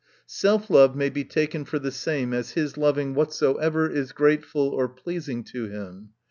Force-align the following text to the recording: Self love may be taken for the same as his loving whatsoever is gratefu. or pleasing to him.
Self 0.25 0.71
love 0.71 0.95
may 0.95 1.11
be 1.11 1.23
taken 1.23 1.63
for 1.63 1.77
the 1.77 1.91
same 1.91 2.33
as 2.33 2.53
his 2.53 2.75
loving 2.75 3.13
whatsoever 3.13 3.87
is 3.87 4.13
gratefu. 4.13 4.71
or 4.71 4.89
pleasing 4.89 5.43
to 5.53 5.65
him. 5.67 6.09